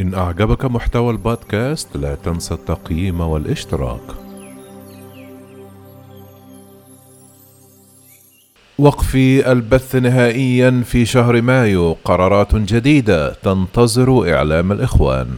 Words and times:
إن 0.00 0.14
أعجبك 0.14 0.64
محتوى 0.64 1.10
البودكاست 1.12 1.96
لا 1.96 2.14
تنسى 2.14 2.54
التقييم 2.54 3.20
والاشتراك. 3.20 4.00
وقف 8.78 9.16
البث 9.46 9.96
نهائيا 9.96 10.82
في 10.84 11.04
شهر 11.04 11.42
مايو 11.42 11.96
قرارات 12.04 12.54
جديدة 12.54 13.32
تنتظر 13.32 14.34
إعلام 14.34 14.72
الإخوان. 14.72 15.28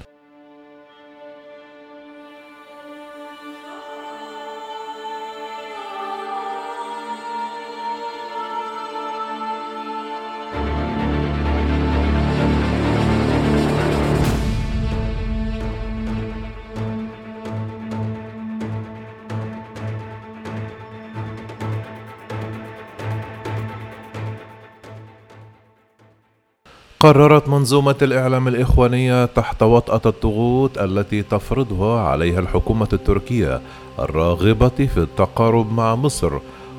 قررت 27.02 27.48
منظومة 27.48 27.94
الإعلام 28.02 28.48
الإخوانية 28.48 29.24
تحت 29.24 29.62
وطأة 29.62 30.00
الضغوط 30.10 30.78
التي 30.78 31.22
تفرضها 31.22 32.00
عليها 32.00 32.40
الحكومة 32.40 32.88
التركية 32.92 33.60
الراغبة 33.98 34.68
في 34.68 34.98
التقارب 34.98 35.72
مع 35.72 35.94
مصر 35.94 36.32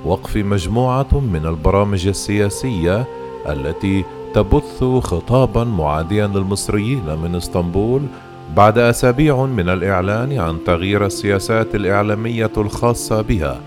وقف 0.06 0.38
مجموعة 0.38 1.20
من 1.34 1.46
البرامج 1.46 2.08
السياسية 2.08 3.06
التي 3.50 4.06
تبث 4.34 4.84
خطابا 4.84 5.64
معاديا 5.64 6.28
للمصريين 6.28 7.06
من 7.24 7.36
إسطنبول 7.36 8.02
بعد 8.56 8.78
أسابيع 8.78 9.46
من 9.46 9.70
الإعلان 9.70 10.40
عن 10.40 10.58
تغيير 10.66 11.06
السياسات 11.06 11.76
الإعلامية 11.76 12.52
الخاصة 12.58 13.22
بها 13.22 13.60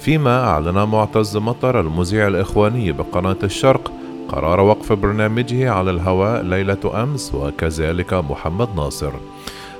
فيما 0.00 0.44
أعلن 0.44 0.84
معتز 0.84 1.36
مطر 1.36 1.80
المذيع 1.80 2.26
الإخواني 2.28 2.92
بقناة 2.92 3.38
الشرق 3.42 3.92
قرار 4.34 4.60
وقف 4.60 4.92
برنامجه 4.92 5.70
على 5.70 5.90
الهواء 5.90 6.42
ليلة 6.42 7.02
أمس 7.02 7.34
وكذلك 7.34 8.14
محمد 8.14 8.68
ناصر. 8.76 9.12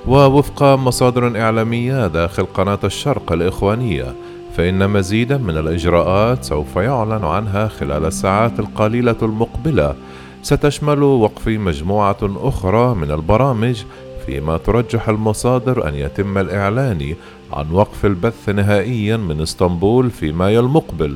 ووفق 0.07 0.63
مصادر 0.63 1.41
إعلامية 1.41 2.07
داخل 2.07 2.45
قناة 2.45 2.79
الشرق 2.83 3.31
الإخوانية 3.31 4.15
فإن 4.57 4.89
مزيدا 4.89 5.37
من 5.37 5.57
الإجراءات 5.57 6.43
سوف 6.43 6.75
يعلن 6.75 7.25
عنها 7.25 7.67
خلال 7.67 8.05
الساعات 8.05 8.59
القليلة 8.59 9.15
المقبلة. 9.21 9.95
ستشمل 10.43 11.03
وقف 11.03 11.47
مجموعة 11.47 12.17
أخرى 12.23 12.95
من 12.95 13.11
البرامج 13.11 13.83
فيما 14.25 14.57
ترجح 14.57 15.09
المصادر 15.09 15.89
أن 15.89 15.95
يتم 15.95 16.37
الإعلان 16.37 17.15
عن 17.53 17.71
وقف 17.71 18.05
البث 18.05 18.49
نهائيا 18.49 19.17
من 19.17 19.41
إسطنبول 19.41 20.11
في 20.11 20.31
مايو 20.31 20.59
المقبل 20.59 21.15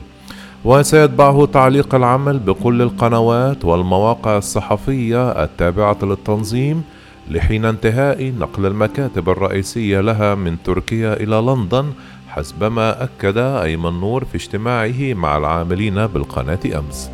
وسيتبعه 0.66 1.46
تعليق 1.46 1.96
العمل 1.96 2.40
بكل 2.40 2.82
القنوات 2.82 3.66
والمواقع 3.66 4.38
الصحفية 4.38 5.44
التابعة 5.44 5.98
للتنظيم 6.04 6.84
لحين 7.32 7.66
انتهاء 7.66 8.34
نقل 8.40 8.66
المكاتب 8.66 9.30
الرئيسية 9.30 10.02
لها 10.02 10.36
من 10.36 10.58
تركيا 10.64 11.14
إلى 11.14 11.36
لندن 11.36 11.86
حسب 12.30 12.64
ما 12.64 13.04
أكد 13.04 13.38
أيمن 13.38 14.00
نور 14.00 14.26
في 14.26 14.36
اجتماعه 14.36 15.14
مع 15.14 15.38
العاملين 15.38 16.08
بالقناة 16.08 16.60
أمس. 16.66 17.10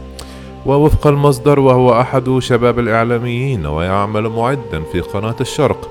ووفق 0.66 1.08
المصدر 1.08 1.60
وهو 1.60 2.02
أحد 2.02 2.40
شباب 2.40 2.80
الإعلاميين 2.80 3.66
ويعمل 3.66 4.30
معدا 4.30 4.84
في 4.92 5.00
قناة 5.00 5.36
الشرق 5.42 5.90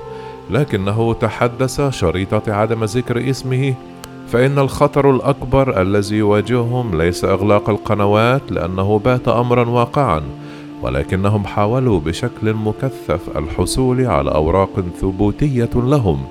لكنه 0.49 1.13
تحدث 1.13 1.81
شريطة 1.89 2.53
عدم 2.53 2.83
ذكر 2.83 3.29
اسمه 3.29 3.73
فإن 4.27 4.59
الخطر 4.59 5.09
الأكبر 5.11 5.81
الذي 5.81 6.15
يواجههم 6.15 7.01
ليس 7.01 7.25
إغلاق 7.25 7.69
القنوات 7.69 8.51
لأنه 8.51 8.99
بات 8.99 9.27
أمرا 9.27 9.69
واقعا 9.69 10.21
ولكنهم 10.81 11.45
حاولوا 11.45 11.99
بشكل 11.99 12.53
مكثف 12.53 13.37
الحصول 13.37 14.05
على 14.05 14.31
أوراق 14.31 14.83
ثبوتية 15.01 15.69
لهم. 15.75 16.23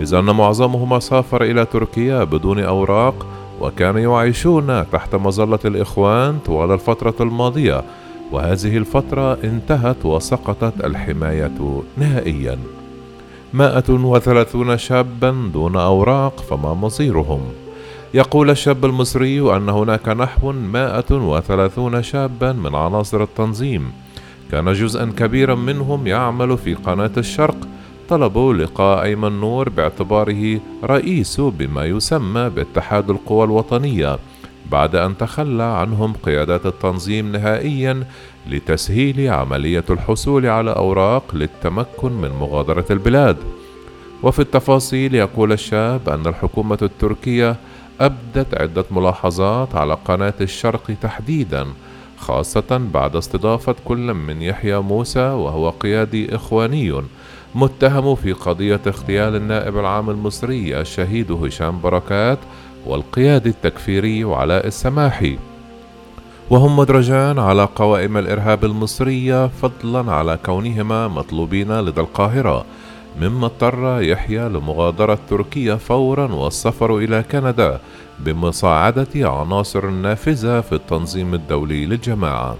إذ 0.00 0.14
أن 0.14 0.24
معظمهم 0.24 1.00
سافر 1.00 1.42
إلى 1.42 1.64
تركيا 1.64 2.24
بدون 2.24 2.58
أوراق 2.58 3.26
وكانوا 3.60 4.00
يعيشون 4.00 4.90
تحت 4.92 5.14
مظلة 5.14 5.58
الإخوان 5.64 6.38
طوال 6.46 6.72
الفترة 6.72 7.14
الماضية 7.20 7.82
وهذه 8.32 8.76
الفترة 8.76 9.38
انتهت 9.44 10.06
وسقطت 10.06 10.84
الحماية 10.84 11.82
نهائياً. 11.98 12.79
مائة 13.52 13.90
وثلاثون 13.90 14.78
شابا 14.78 15.50
دون 15.52 15.76
أوراق 15.76 16.40
فما 16.40 16.74
مصيرهم؟ 16.74 17.40
يقول 18.14 18.50
الشاب 18.50 18.84
المصري 18.84 19.56
أن 19.56 19.68
هناك 19.68 20.08
نحو 20.08 20.52
مائة 20.52 21.10
وثلاثون 21.10 22.02
شابا 22.02 22.52
من 22.52 22.74
عناصر 22.74 23.22
التنظيم. 23.22 23.92
كان 24.50 24.72
جزءا 24.72 25.12
كبيرا 25.16 25.54
منهم 25.54 26.06
يعمل 26.06 26.58
في 26.58 26.74
قناة 26.74 27.10
الشرق. 27.16 27.56
طلبوا 28.08 28.54
لقاء 28.54 29.02
أيمن 29.02 29.40
نور 29.40 29.68
باعتباره 29.68 30.60
رئيس 30.84 31.40
بما 31.40 31.84
يسمى 31.84 32.50
باتحاد 32.50 33.10
القوى 33.10 33.44
الوطنية. 33.44 34.18
بعد 34.70 34.96
أن 34.96 35.16
تخلى 35.18 35.62
عنهم 35.62 36.12
قيادات 36.12 36.66
التنظيم 36.66 37.32
نهائيا 37.32 38.04
لتسهيل 38.46 39.28
عملية 39.28 39.84
الحصول 39.90 40.46
على 40.46 40.70
أوراق 40.70 41.24
للتمكن 41.34 42.12
من 42.12 42.30
مغادرة 42.30 42.84
البلاد. 42.90 43.36
وفي 44.22 44.38
التفاصيل 44.38 45.14
يقول 45.14 45.52
الشاب 45.52 46.08
أن 46.08 46.26
الحكومة 46.26 46.78
التركية 46.82 47.56
أبدت 48.00 48.54
عدة 48.54 48.84
ملاحظات 48.90 49.74
على 49.74 49.96
قناة 50.04 50.34
الشرق 50.40 50.90
تحديدا 51.02 51.66
خاصة 52.18 52.80
بعد 52.94 53.16
استضافة 53.16 53.74
كل 53.84 54.14
من 54.14 54.42
يحيى 54.42 54.78
موسى 54.78 55.20
وهو 55.20 55.70
قيادي 55.70 56.34
إخواني 56.34 57.02
متهم 57.54 58.14
في 58.14 58.32
قضية 58.32 58.80
اغتيال 58.86 59.36
النائب 59.36 59.78
العام 59.78 60.10
المصري 60.10 60.80
الشهيد 60.80 61.32
هشام 61.32 61.80
بركات 61.80 62.38
والقيادي 62.86 63.48
التكفيري 63.48 64.24
وعلاء 64.24 64.66
السماحي. 64.66 65.38
وهم 66.50 66.76
مدرجان 66.76 67.38
على 67.38 67.68
قوائم 67.76 68.16
الإرهاب 68.16 68.64
المصرية 68.64 69.46
فضلا 69.46 70.12
على 70.12 70.38
كونهما 70.46 71.08
مطلوبين 71.08 71.80
لدى 71.80 72.00
القاهرة 72.00 72.64
مما 73.20 73.46
اضطر 73.46 74.02
يحيى 74.02 74.48
لمغادرة 74.48 75.18
تركيا 75.30 75.76
فورا 75.76 76.32
والسفر 76.32 76.98
إلى 76.98 77.24
كندا 77.32 77.80
بمساعدة 78.18 79.08
عناصر 79.14 79.90
نافذة 79.90 80.60
في 80.60 80.72
التنظيم 80.72 81.34
الدولي 81.34 81.86
للجماعة. 81.86 82.56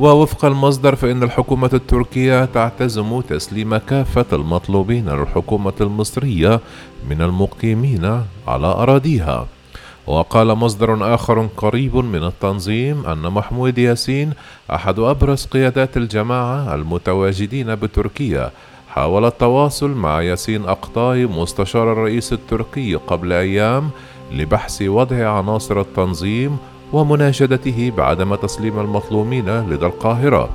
ووفق 0.00 0.44
المصدر 0.44 0.94
فإن 0.94 1.22
الحكومة 1.22 1.70
التركية 1.74 2.44
تعتزم 2.44 3.20
تسليم 3.20 3.76
كافة 3.76 4.26
المطلوبين 4.32 5.08
للحكومة 5.08 5.72
المصرية 5.80 6.60
من 7.10 7.22
المقيمين 7.22 8.04
على 8.48 8.66
أراضيها. 8.66 9.46
وقال 10.06 10.54
مصدر 10.54 11.14
آخر 11.14 11.48
قريب 11.56 11.96
من 11.96 12.24
التنظيم 12.24 13.06
أن 13.06 13.22
محمود 13.22 13.78
ياسين 13.78 14.32
أحد 14.70 14.98
أبرز 14.98 15.46
قيادات 15.46 15.96
الجماعة 15.96 16.74
المتواجدين 16.74 17.74
بتركيا 17.74 18.50
حاول 18.88 19.24
التواصل 19.24 19.90
مع 19.90 20.22
ياسين 20.22 20.64
أقطاي 20.64 21.26
مستشار 21.26 21.92
الرئيس 21.92 22.32
التركي 22.32 22.94
قبل 22.94 23.32
أيام 23.32 23.90
لبحث 24.32 24.82
وضع 24.82 25.28
عناصر 25.28 25.80
التنظيم 25.80 26.56
ومناشدته 26.92 27.92
بعدم 27.96 28.34
تسليم 28.34 28.80
المظلومين 28.80 29.68
لدى 29.68 29.86
القاهرة 29.86 30.48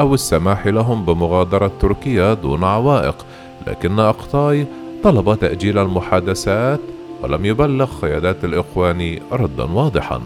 أو 0.00 0.14
السماح 0.14 0.66
لهم 0.66 1.04
بمغادرة 1.04 1.72
تركيا 1.80 2.34
دون 2.34 2.64
عوائق. 2.64 3.16
لكن 3.66 3.98
أقطاي 3.98 4.66
طلب 5.04 5.38
تأجيل 5.38 5.78
المحادثات 5.78 6.80
ولم 7.22 7.44
يبلغ 7.44 7.90
قيادات 8.02 8.44
الإخوان 8.44 9.18
ردا 9.32 9.64
واضحا. 9.64 10.20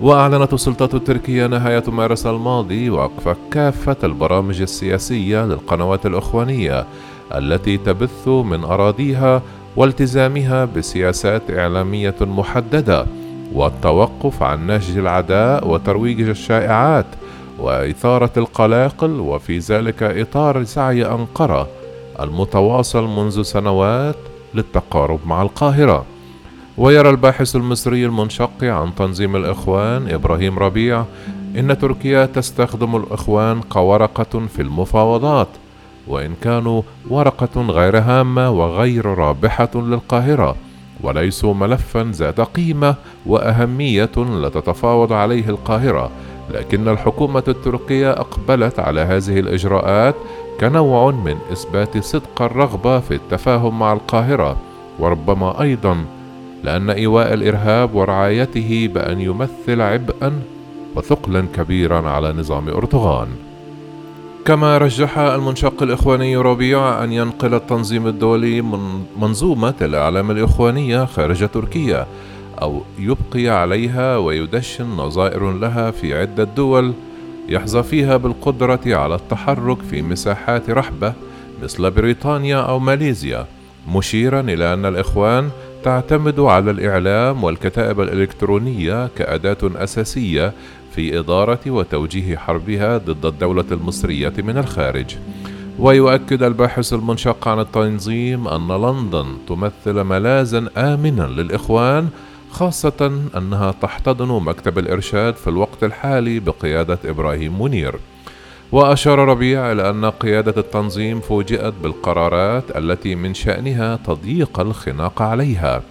وأعلنت 0.00 0.52
السلطات 0.52 0.94
التركية 0.94 1.46
نهاية 1.46 1.84
مارس 1.88 2.26
الماضي 2.26 2.90
وقف 2.90 3.36
كافة 3.50 3.96
البرامج 4.04 4.60
السياسية 4.60 5.44
للقنوات 5.44 6.06
الإخوانية 6.06 6.86
التي 7.34 7.76
تبث 7.76 8.28
من 8.28 8.64
أراضيها 8.64 9.42
والتزامها 9.76 10.64
بسياسات 10.64 11.42
إعلامية 11.50 12.16
محددة. 12.20 13.06
والتوقف 13.52 14.42
عن 14.42 14.66
نهج 14.66 14.96
العداء 14.96 15.68
وترويج 15.68 16.20
الشائعات 16.20 17.06
وإثارة 17.58 18.30
القلاقل 18.36 19.20
وفي 19.20 19.58
ذلك 19.58 20.02
إطار 20.02 20.64
سعي 20.64 21.06
أنقرة 21.06 21.68
المتواصل 22.20 23.04
منذ 23.04 23.42
سنوات 23.42 24.16
للتقارب 24.54 25.20
مع 25.26 25.42
القاهرة. 25.42 26.04
ويرى 26.78 27.10
الباحث 27.10 27.56
المصري 27.56 28.06
المنشق 28.06 28.64
عن 28.64 28.94
تنظيم 28.94 29.36
الإخوان 29.36 30.10
إبراهيم 30.10 30.58
ربيع 30.58 31.04
إن 31.58 31.78
تركيا 31.78 32.26
تستخدم 32.26 32.96
الإخوان 32.96 33.60
كورقة 33.60 34.46
في 34.46 34.62
المفاوضات 34.62 35.48
وإن 36.08 36.34
كانوا 36.42 36.82
ورقة 37.10 37.60
غير 37.62 37.98
هامة 37.98 38.50
وغير 38.50 39.06
رابحة 39.06 39.70
للقاهرة. 39.74 40.56
وليسوا 41.00 41.54
ملفا 41.54 42.10
ذات 42.14 42.40
قيمة 42.40 42.94
وأهمية 43.26 44.10
لتتفاوض 44.16 45.12
عليه 45.12 45.48
القاهرة 45.48 46.10
لكن 46.50 46.88
الحكومة 46.88 47.42
التركية 47.48 48.10
أقبلت 48.10 48.78
على 48.78 49.00
هذه 49.00 49.40
الإجراءات 49.40 50.14
كنوع 50.60 51.10
من 51.10 51.36
إثبات 51.52 52.04
صدق 52.04 52.42
الرغبة 52.42 53.00
في 53.00 53.14
التفاهم 53.14 53.78
مع 53.78 53.92
القاهرة 53.92 54.56
وربما 54.98 55.60
أيضا 55.60 56.04
لأن 56.64 56.90
إيواء 56.90 57.34
الإرهاب 57.34 57.94
ورعايته 57.94 58.90
بأن 58.94 59.20
يمثل 59.20 59.80
عبئا 59.80 60.42
وثقلا 60.96 61.44
كبيرا 61.56 62.10
على 62.10 62.32
نظام 62.32 62.68
أردوغان. 62.68 63.28
كما 64.44 64.78
رجح 64.78 65.18
المنشق 65.18 65.82
الإخواني 65.82 66.36
ربيع 66.36 67.04
أن 67.04 67.12
ينقل 67.12 67.54
التنظيم 67.54 68.06
الدولي 68.06 68.62
من 68.62 69.04
منظومة 69.20 69.74
الإعلام 69.82 70.30
الإخوانية 70.30 71.04
خارج 71.04 71.48
تركيا 71.48 72.06
أو 72.62 72.82
يبقي 72.98 73.48
عليها 73.48 74.16
ويدشن 74.16 74.86
نظائر 74.86 75.50
لها 75.52 75.90
في 75.90 76.18
عدة 76.18 76.44
دول 76.44 76.92
يحظى 77.48 77.82
فيها 77.82 78.16
بالقدرة 78.16 78.80
على 78.86 79.14
التحرك 79.14 79.82
في 79.90 80.02
مساحات 80.02 80.70
رحبة 80.70 81.12
مثل 81.62 81.90
بريطانيا 81.90 82.56
أو 82.56 82.78
ماليزيا 82.78 83.46
مشيرا 83.88 84.40
إلى 84.40 84.74
أن 84.74 84.86
الإخوان 84.86 85.50
تعتمد 85.84 86.40
على 86.40 86.70
الإعلام 86.70 87.44
والكتائب 87.44 88.00
الإلكترونية 88.00 89.08
كأداة 89.16 89.56
أساسية 89.62 90.52
في 90.98 91.18
إدارة 91.18 91.60
وتوجيه 91.66 92.36
حربها 92.36 92.98
ضد 92.98 93.26
الدولة 93.26 93.64
المصرية 93.72 94.32
من 94.38 94.58
الخارج. 94.58 95.16
ويؤكد 95.78 96.42
الباحث 96.42 96.92
المنشق 96.92 97.48
عن 97.48 97.60
التنظيم 97.60 98.48
أن 98.48 98.68
لندن 98.68 99.26
تمثل 99.48 100.02
ملاذا 100.02 100.68
آمنا 100.76 101.22
للإخوان 101.22 102.08
خاصة 102.50 103.20
أنها 103.36 103.74
تحتضن 103.82 104.42
مكتب 104.42 104.78
الإرشاد 104.78 105.36
في 105.36 105.50
الوقت 105.50 105.84
الحالي 105.84 106.40
بقيادة 106.40 106.98
إبراهيم 107.04 107.62
منير. 107.62 107.94
وأشار 108.72 109.18
ربيع 109.18 109.72
إلى 109.72 109.90
أن 109.90 110.04
قيادة 110.04 110.54
التنظيم 110.56 111.20
فوجئت 111.20 111.74
بالقرارات 111.82 112.76
التي 112.76 113.14
من 113.14 113.34
شأنها 113.34 113.98
تضييق 114.06 114.60
الخناق 114.60 115.22
عليها، 115.22 115.82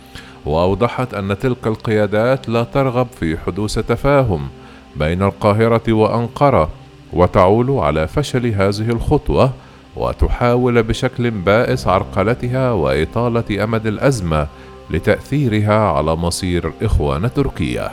وأوضحت 0.45 1.13
أن 1.13 1.39
تلك 1.39 1.67
القيادات 1.67 2.49
لا 2.49 2.63
ترغب 2.63 3.07
في 3.19 3.37
حدوث 3.37 3.79
تفاهم 3.79 4.47
بين 4.99 5.23
القاهرة 5.23 5.93
وأنقرة، 5.93 6.69
وتعول 7.13 7.71
على 7.71 8.07
فشل 8.07 8.45
هذه 8.47 8.89
الخطوة، 8.89 9.51
وتحاول 9.95 10.83
بشكل 10.83 11.31
بائس 11.31 11.87
عرقلتها 11.87 12.71
وإطالة 12.71 13.63
أمد 13.63 13.87
الأزمة 13.87 14.47
لتأثيرها 14.89 15.79
على 15.91 16.15
مصير 16.15 16.71
إخوان 16.81 17.33
تركيا. 17.33 17.91